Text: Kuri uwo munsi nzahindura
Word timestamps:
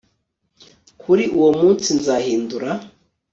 Kuri 1.01 1.23
uwo 1.37 1.51
munsi 1.59 1.87
nzahindura 1.99 2.69